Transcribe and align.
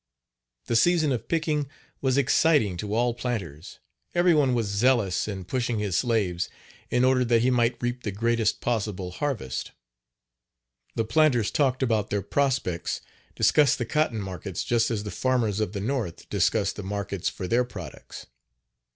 The 0.65 0.75
season 0.75 1.11
of 1.11 1.27
picking 1.27 1.69
was 2.01 2.17
exciting 2.17 2.75
to 2.77 2.95
all 2.95 3.13
planters, 3.13 3.77
every 4.15 4.33
one 4.33 4.55
was 4.55 4.65
zealous 4.65 5.27
in 5.27 5.45
pushing 5.45 5.77
his 5.77 5.95
slaves 5.95 6.49
in 6.89 7.05
order 7.05 7.23
that 7.25 7.43
he 7.43 7.51
might 7.51 7.79
reap 7.79 8.01
the 8.01 8.09
greatest 8.11 8.61
possible 8.61 9.11
harvest. 9.11 9.73
The 10.95 11.05
planters 11.05 11.51
talked 11.51 11.83
about 11.83 12.09
their 12.09 12.23
prospects, 12.23 13.01
discussed 13.35 13.77
the 13.77 13.85
cotton 13.85 14.19
markets, 14.21 14.63
just 14.63 14.89
as 14.89 15.01
Page 15.01 15.11
32 15.11 15.11
the 15.15 15.21
farmers 15.21 15.59
of 15.59 15.73
the 15.73 15.79
north 15.81 16.27
discuss 16.31 16.71
the 16.73 16.81
markets 16.81 17.29
for 17.29 17.47
their 17.47 17.63
products. 17.63 18.25